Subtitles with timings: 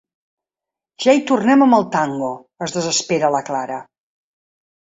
[1.05, 2.31] Ja hi tornem, amb el tango!
[2.39, 3.81] —es desespera la Clara.